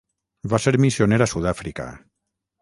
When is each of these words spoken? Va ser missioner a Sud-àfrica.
Va 0.53 0.59
ser 0.63 0.73
missioner 0.85 1.19
a 1.27 1.29
Sud-àfrica. 1.35 1.87